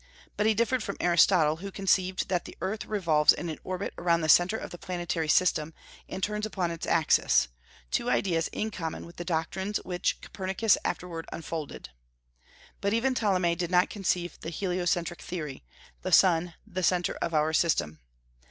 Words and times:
But 0.35 0.47
he 0.47 0.55
differed 0.55 0.81
from 0.81 0.97
Aristotle, 0.99 1.57
who 1.57 1.69
conceived 1.69 2.27
that 2.27 2.45
the 2.45 2.57
earth 2.59 2.85
revolves 2.87 3.31
in 3.33 3.49
an 3.49 3.59
orbit 3.63 3.93
around 3.99 4.21
the 4.21 4.29
centre 4.29 4.57
of 4.57 4.71
the 4.71 4.79
planetary 4.79 5.27
system, 5.27 5.75
and 6.09 6.23
turns 6.23 6.43
upon 6.43 6.71
its 6.71 6.87
axis, 6.87 7.49
two 7.91 8.09
ideas 8.09 8.47
in 8.47 8.71
common 8.71 9.05
with 9.05 9.17
the 9.17 9.23
doctrines 9.23 9.77
which 9.85 10.19
Copernicus 10.19 10.75
afterward 10.83 11.27
unfolded. 11.31 11.89
But 12.81 12.95
even 12.95 13.13
Ptolemy 13.13 13.53
did 13.53 13.69
not 13.69 13.91
conceive 13.91 14.39
the 14.39 14.49
heliocentric 14.49 15.21
theory, 15.21 15.63
the 16.01 16.11
sun 16.11 16.55
the 16.65 16.81
centre 16.81 17.19
of 17.21 17.35
our 17.35 17.53
system. 17.53 17.99